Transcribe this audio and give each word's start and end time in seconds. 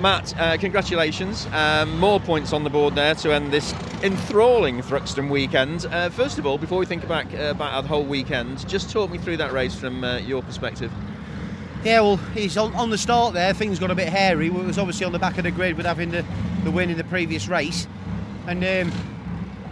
Matt, 0.00 0.32
uh, 0.38 0.56
congratulations. 0.58 1.46
Um, 1.46 1.98
more 1.98 2.20
points 2.20 2.52
on 2.52 2.62
the 2.62 2.70
board 2.70 2.94
there 2.94 3.16
to 3.16 3.32
end 3.32 3.52
this 3.52 3.72
enthralling 4.04 4.80
Thruxton 4.80 5.28
weekend. 5.28 5.86
Uh, 5.86 6.08
first 6.08 6.38
of 6.38 6.46
all, 6.46 6.56
before 6.56 6.78
we 6.78 6.86
think 6.86 7.02
about, 7.02 7.26
uh, 7.34 7.50
about 7.50 7.82
the 7.82 7.88
whole 7.88 8.04
weekend, 8.04 8.66
just 8.68 8.90
talk 8.90 9.10
me 9.10 9.18
through 9.18 9.38
that 9.38 9.52
race 9.52 9.74
from 9.74 10.04
uh, 10.04 10.18
your 10.18 10.40
perspective. 10.42 10.92
Yeah, 11.82 12.00
well, 12.02 12.16
he's 12.16 12.56
on, 12.56 12.72
on, 12.76 12.90
the 12.90 12.98
start 12.98 13.34
there. 13.34 13.52
Things 13.52 13.80
got 13.80 13.90
a 13.90 13.94
bit 13.96 14.08
hairy. 14.08 14.46
It 14.46 14.52
was 14.52 14.78
obviously 14.78 15.04
on 15.04 15.10
the 15.10 15.18
back 15.18 15.36
of 15.36 15.42
the 15.42 15.50
grid 15.50 15.76
with 15.76 15.86
having 15.86 16.12
the, 16.12 16.24
the 16.62 16.70
win 16.70 16.90
in 16.90 16.96
the 16.96 17.04
previous 17.04 17.48
race. 17.48 17.88
And 18.46 18.64
um, 18.64 18.96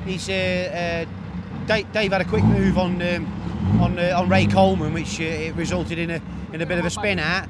he's 0.05 0.29
uh, 0.29 1.07
uh, 1.07 1.67
Dave, 1.67 1.93
Dave, 1.93 2.11
had 2.11 2.21
a 2.21 2.25
quick 2.25 2.45
move 2.45 2.79
on 2.79 3.01
um, 3.01 3.81
on 3.81 3.99
on 3.99 4.29
Ray 4.29 4.47
Coleman, 4.47 4.93
which 4.93 5.21
it 5.21 5.55
resulted 5.55 5.99
in 5.99 6.11
a 6.11 6.21
in 6.53 6.63
a 6.63 6.67
bit 6.67 6.79
of 6.79 6.85
a 6.85 6.91
spin 6.91 7.19
out. 7.19 7.49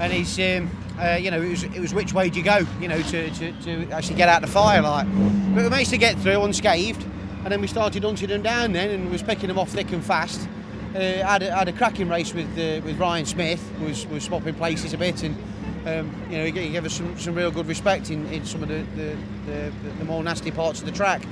And 0.00 0.12
he's 0.12 0.38
um, 0.38 0.70
uh, 0.98 1.16
you 1.16 1.30
know, 1.30 1.40
it 1.40 1.50
was 1.50 1.62
it 1.62 1.80
was 1.80 1.94
which 1.94 2.12
way 2.12 2.28
do 2.28 2.38
you 2.38 2.44
go, 2.44 2.66
you 2.80 2.88
know, 2.88 3.00
to, 3.00 3.30
to, 3.30 3.52
to 3.62 3.90
actually 3.92 4.16
get 4.16 4.28
out 4.28 4.40
the 4.40 4.48
fire 4.48 4.82
like. 4.82 5.06
But 5.54 5.62
we 5.62 5.68
managed 5.68 5.90
to 5.90 5.98
get 5.98 6.18
through 6.18 6.42
unscathed, 6.42 7.04
and 7.44 7.52
then 7.52 7.60
we 7.60 7.66
started 7.66 8.02
hunting 8.02 8.28
them 8.28 8.42
down 8.42 8.72
then, 8.72 8.90
and 8.90 9.10
was 9.10 9.22
picking 9.22 9.48
them 9.48 9.58
off 9.58 9.70
thick 9.70 9.92
and 9.92 10.04
fast. 10.04 10.48
Uh, 10.94 11.00
had, 11.00 11.42
a, 11.42 11.54
had 11.54 11.68
a 11.68 11.72
cracking 11.72 12.08
race 12.08 12.34
with 12.34 12.46
uh, 12.58 12.84
with 12.84 12.98
Ryan 12.98 13.26
Smith, 13.26 13.62
was 13.80 14.06
was 14.08 14.24
swapping 14.24 14.54
places 14.54 14.92
a 14.92 14.98
bit, 14.98 15.22
and 15.22 15.36
um, 15.86 16.12
you 16.30 16.38
know 16.38 16.44
he, 16.44 16.50
gave 16.50 16.84
us 16.84 16.94
some, 16.94 17.16
some 17.18 17.34
real 17.34 17.50
good 17.50 17.68
respect 17.68 18.10
in, 18.10 18.26
in 18.32 18.44
some 18.44 18.62
of 18.62 18.68
the 18.68 18.84
the, 18.96 19.16
the, 19.46 19.72
the 19.98 20.04
more 20.04 20.22
nasty 20.24 20.50
parts 20.50 20.80
of 20.80 20.86
the 20.86 20.92
track. 20.92 21.22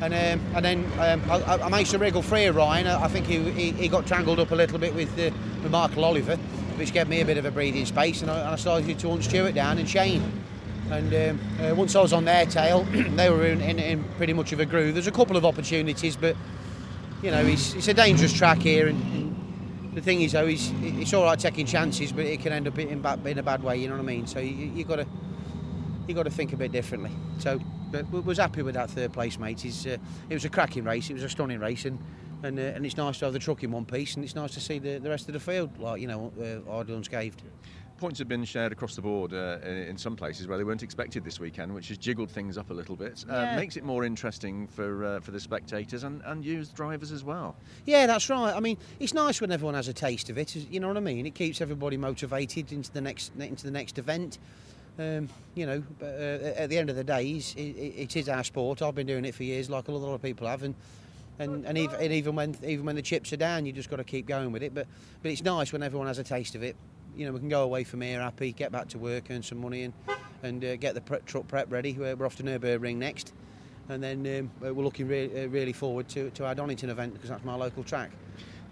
And, 0.00 0.12
um, 0.12 0.54
and 0.56 0.64
then 0.64 0.84
um, 0.98 1.30
I, 1.30 1.54
I, 1.62 1.68
managed 1.68 1.92
to 1.92 1.98
wriggle 1.98 2.20
free 2.20 2.44
of 2.46 2.56
Ryan. 2.56 2.88
I, 2.88 3.04
I 3.04 3.08
think 3.08 3.26
he, 3.26 3.38
he, 3.52 3.70
he, 3.70 3.88
got 3.88 4.06
tangled 4.06 4.40
up 4.40 4.50
a 4.50 4.54
little 4.54 4.78
bit 4.78 4.92
with, 4.92 5.08
uh, 5.12 5.30
with 5.62 5.70
Michael 5.70 6.04
Oliver 6.04 6.36
which 6.76 6.92
gave 6.92 7.08
me 7.08 7.20
a 7.20 7.24
bit 7.24 7.38
of 7.38 7.44
a 7.44 7.50
breathing 7.50 7.86
space, 7.86 8.22
and 8.22 8.30
I, 8.30 8.38
and 8.40 8.48
I 8.48 8.56
started 8.56 8.98
to 8.98 9.10
hunt 9.10 9.24
Stuart 9.24 9.54
down 9.54 9.78
and 9.78 9.88
Shane. 9.88 10.22
And 10.90 11.14
um, 11.14 11.40
uh, 11.60 11.74
once 11.74 11.96
I 11.96 12.02
was 12.02 12.12
on 12.12 12.24
their 12.24 12.46
tail, 12.46 12.84
they 12.92 13.30
were 13.30 13.46
in, 13.46 13.60
in, 13.60 13.78
in, 13.78 14.04
pretty 14.16 14.32
much 14.32 14.52
of 14.52 14.60
a 14.60 14.66
groove. 14.66 14.94
There's 14.94 15.06
a 15.06 15.12
couple 15.12 15.36
of 15.36 15.44
opportunities, 15.44 16.16
but 16.16 16.36
you 17.22 17.30
know, 17.30 17.40
it's, 17.40 17.74
it's 17.74 17.88
a 17.88 17.94
dangerous 17.94 18.32
track 18.32 18.58
here. 18.58 18.88
And, 18.88 19.02
and 19.12 19.94
the 19.94 20.02
thing 20.02 20.20
is, 20.20 20.32
though, 20.32 20.46
he's, 20.46 20.72
it's 20.82 21.14
all 21.14 21.24
right 21.24 21.38
taking 21.38 21.66
chances, 21.66 22.12
but 22.12 22.26
it 22.26 22.40
can 22.40 22.52
end 22.52 22.68
up 22.68 22.78
in, 22.78 22.88
in 22.88 23.38
a 23.38 23.42
bad 23.42 23.62
way. 23.62 23.78
You 23.78 23.88
know 23.88 23.94
what 23.94 24.02
I 24.02 24.06
mean? 24.06 24.26
So 24.26 24.40
you, 24.40 24.72
you 24.74 24.84
got 24.84 24.96
to 24.96 25.06
you 26.06 26.14
got 26.14 26.24
to 26.24 26.30
think 26.30 26.52
a 26.52 26.56
bit 26.56 26.72
differently. 26.72 27.10
So, 27.38 27.60
but 27.90 28.10
was 28.10 28.38
happy 28.38 28.62
with 28.62 28.74
that 28.74 28.90
third 28.90 29.12
place, 29.12 29.38
mate. 29.38 29.64
Uh, 29.64 29.96
it 30.28 30.34
was 30.34 30.44
a 30.44 30.50
cracking 30.50 30.84
race. 30.84 31.08
It 31.10 31.14
was 31.14 31.22
a 31.22 31.28
stunning 31.28 31.60
race, 31.60 31.84
and 31.84 31.98
and, 32.44 32.58
uh, 32.58 32.62
and 32.62 32.84
it's 32.86 32.96
nice 32.96 33.18
to 33.18 33.24
have 33.24 33.32
the 33.32 33.38
truck 33.38 33.62
in 33.64 33.72
one 33.72 33.84
piece, 33.84 34.14
and 34.14 34.24
it's 34.24 34.34
nice 34.34 34.52
to 34.52 34.60
see 34.60 34.78
the, 34.78 34.98
the 34.98 35.08
rest 35.08 35.28
of 35.28 35.32
the 35.32 35.40
field, 35.40 35.70
like 35.78 36.00
you 36.00 36.06
know, 36.06 36.32
uh, 36.68 36.92
unscathed. 36.92 37.42
Points 37.96 38.18
have 38.18 38.28
been 38.28 38.44
shared 38.44 38.72
across 38.72 38.96
the 38.96 39.02
board 39.02 39.32
uh, 39.32 39.58
in 39.64 39.96
some 39.96 40.16
places 40.16 40.48
where 40.48 40.58
they 40.58 40.64
weren't 40.64 40.82
expected 40.82 41.24
this 41.24 41.38
weekend, 41.38 41.72
which 41.72 41.88
has 41.88 41.96
jiggled 41.96 42.28
things 42.28 42.58
up 42.58 42.70
a 42.70 42.74
little 42.74 42.96
bit. 42.96 43.24
Uh, 43.30 43.34
yeah. 43.34 43.56
makes 43.56 43.76
it 43.76 43.84
more 43.84 44.04
interesting 44.04 44.66
for 44.66 45.04
uh, 45.04 45.20
for 45.20 45.30
the 45.30 45.38
spectators 45.40 46.02
and, 46.02 46.20
and 46.26 46.44
you 46.44 46.58
as 46.58 46.68
drivers 46.70 47.12
as 47.12 47.22
well. 47.24 47.56
Yeah, 47.86 48.06
that's 48.06 48.28
right. 48.28 48.52
I 48.54 48.60
mean, 48.60 48.76
it's 48.98 49.14
nice 49.14 49.40
when 49.40 49.52
everyone 49.52 49.74
has 49.74 49.88
a 49.88 49.92
taste 49.92 50.28
of 50.28 50.38
it. 50.38 50.54
You 50.56 50.80
know 50.80 50.88
what 50.88 50.96
I 50.96 51.00
mean? 51.00 51.24
It 51.24 51.34
keeps 51.34 51.60
everybody 51.60 51.96
motivated 51.96 52.72
into 52.72 52.90
the 52.90 53.00
next 53.00 53.32
into 53.38 53.64
the 53.64 53.72
next 53.72 53.98
event. 53.98 54.38
Um, 54.96 55.28
you 55.54 55.66
know, 55.66 55.82
but, 55.98 56.06
uh, 56.06 56.54
at 56.62 56.70
the 56.70 56.78
end 56.78 56.88
of 56.88 56.94
the 56.94 57.02
day, 57.02 57.26
it, 57.26 57.58
it 57.58 58.16
is 58.16 58.28
our 58.28 58.44
sport. 58.44 58.80
I've 58.80 58.94
been 58.94 59.08
doing 59.08 59.24
it 59.24 59.34
for 59.34 59.42
years, 59.42 59.68
like 59.68 59.88
a 59.88 59.92
lot 59.92 60.14
of 60.14 60.22
people 60.22 60.46
have, 60.46 60.62
and 60.62 60.74
and, 61.38 61.64
and, 61.64 61.76
even, 61.76 62.00
and 62.00 62.12
even 62.12 62.34
when 62.36 62.56
even 62.62 62.86
when 62.86 62.96
the 62.96 63.02
chips 63.02 63.32
are 63.32 63.36
down, 63.36 63.66
you 63.66 63.72
just 63.72 63.90
got 63.90 63.96
to 63.96 64.04
keep 64.04 64.26
going 64.26 64.52
with 64.52 64.62
it. 64.62 64.74
But 64.74 64.86
but 65.22 65.30
it's 65.30 65.42
nice 65.42 65.72
when 65.72 65.82
everyone 65.82 66.08
has 66.08 66.18
a 66.18 66.24
taste 66.24 66.54
of 66.54 66.62
it. 66.62 66.76
You 67.16 67.26
know, 67.26 67.32
we 67.32 67.38
can 67.38 67.48
go 67.48 67.62
away 67.62 67.84
from 67.84 68.00
here 68.00 68.20
happy, 68.20 68.52
get 68.52 68.72
back 68.72 68.88
to 68.88 68.98
work, 68.98 69.24
earn 69.30 69.42
some 69.42 69.58
money, 69.58 69.84
and 69.84 69.92
and 70.42 70.64
uh, 70.64 70.76
get 70.76 70.94
the 70.94 71.18
truck 71.26 71.48
prep 71.48 71.72
ready. 71.72 71.92
We're, 71.94 72.14
we're 72.16 72.26
off 72.26 72.36
to 72.36 72.42
Nurburgring 72.42 72.96
next, 72.96 73.32
and 73.88 74.02
then 74.02 74.50
um, 74.62 74.74
we're 74.74 74.84
looking 74.84 75.08
re- 75.08 75.44
uh, 75.44 75.48
really 75.48 75.72
forward 75.72 76.08
to, 76.10 76.30
to 76.30 76.44
our 76.44 76.54
Donington 76.54 76.90
event 76.90 77.14
because 77.14 77.30
that's 77.30 77.44
my 77.44 77.54
local 77.54 77.82
track. 77.82 78.10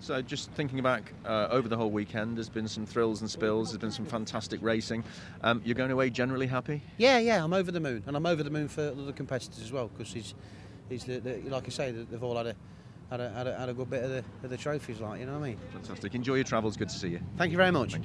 So, 0.01 0.21
just 0.21 0.51
thinking 0.51 0.83
back 0.83 1.13
uh, 1.25 1.47
over 1.51 1.69
the 1.69 1.77
whole 1.77 1.91
weekend, 1.91 2.37
there's 2.37 2.49
been 2.49 2.67
some 2.67 2.85
thrills 2.85 3.21
and 3.21 3.31
spills. 3.31 3.71
There's 3.71 3.81
been 3.81 3.93
some 3.93 4.05
fantastic 4.05 4.61
racing. 4.61 5.05
Um, 5.43 5.63
you're 5.65 5.77
going 5.77 5.93
away 5.93 6.11
generally 6.11 6.49
happy? 6.49 6.83
Yeah, 6.99 7.19
yeah. 7.19 7.43
I'm 7.43 7.53
over 7.53 7.71
the 7.71 7.79
moon, 7.79 8.03
and 8.09 8.17
I'm 8.17 8.27
over 8.27 8.43
the 8.43 8.51
moon 8.51 8.67
for 8.67 8.91
the 8.91 9.13
competitors 9.13 9.61
as 9.63 9.71
well 9.71 9.89
because 9.89 10.13
he's 10.13 10.35
is 10.95 11.05
that, 11.05 11.51
like 11.51 11.67
I 11.67 11.71
say, 11.71 11.91
they've 11.91 12.23
all 12.23 12.37
had 12.37 12.47
a, 12.47 12.57
had 13.11 13.21
a, 13.21 13.31
had 13.31 13.47
a, 13.47 13.59
had 13.59 13.69
a 13.69 13.75
good 13.75 13.91
bit 13.91 14.05
of 14.05 14.11
the, 14.11 14.25
of 14.45 14.51
the 14.51 14.57
trophies, 14.57 15.01
like, 15.01 15.21
you 15.21 15.27
know 15.27 15.39
what 15.39 15.45
I 15.45 15.51
mean? 15.51 15.59
Fantastic. 15.73 16.15
Enjoy 16.15 16.35
your 16.35 16.45
travels. 16.45 16.77
Good 16.77 16.89
to 16.89 16.99
see 16.99 17.09
you. 17.09 17.21
Thank 17.37 17.51
you 17.53 17.59
very 17.59 17.73
much. 17.73 17.97